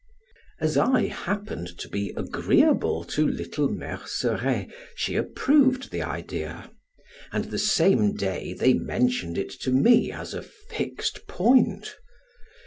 As 0.59 0.79
I 0.79 1.05
happened 1.05 1.77
to 1.77 1.87
be 1.87 2.11
agreeable 2.17 3.03
to 3.03 3.27
little 3.27 3.69
Merceret, 3.69 4.67
she 4.95 5.15
approved 5.15 5.91
the 5.91 6.01
idea, 6.01 6.71
and 7.31 7.45
the 7.45 7.59
same 7.59 8.15
day 8.15 8.53
they 8.55 8.73
mentioned 8.73 9.37
it 9.37 9.51
to 9.61 9.69
me 9.69 10.11
as 10.11 10.33
a 10.33 10.41
fixed 10.41 11.27
point. 11.27 11.97